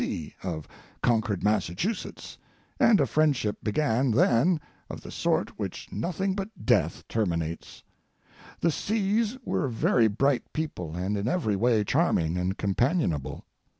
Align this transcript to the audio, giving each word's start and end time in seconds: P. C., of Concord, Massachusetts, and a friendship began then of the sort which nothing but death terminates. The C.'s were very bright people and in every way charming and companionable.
P. 0.01 0.29
C., 0.29 0.35
of 0.41 0.67
Concord, 1.03 1.43
Massachusetts, 1.43 2.35
and 2.79 2.99
a 2.99 3.05
friendship 3.05 3.59
began 3.63 4.09
then 4.09 4.59
of 4.89 5.01
the 5.01 5.11
sort 5.11 5.59
which 5.59 5.91
nothing 5.91 6.33
but 6.33 6.65
death 6.65 7.07
terminates. 7.07 7.83
The 8.61 8.71
C.'s 8.71 9.37
were 9.45 9.67
very 9.67 10.07
bright 10.07 10.51
people 10.53 10.95
and 10.95 11.15
in 11.15 11.27
every 11.27 11.55
way 11.55 11.83
charming 11.83 12.35
and 12.35 12.57
companionable. 12.57 13.45